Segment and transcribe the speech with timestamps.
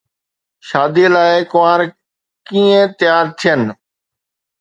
[0.69, 1.79] شاديءَ لاءِ ڪنوار
[2.47, 3.61] ڪيئن تيار ٿين؟